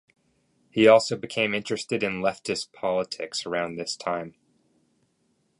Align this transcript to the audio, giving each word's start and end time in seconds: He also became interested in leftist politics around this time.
He 0.71 0.87
also 0.87 1.15
became 1.15 1.53
interested 1.53 2.01
in 2.01 2.21
leftist 2.23 2.73
politics 2.73 3.45
around 3.45 3.75
this 3.75 3.95
time. 3.95 4.33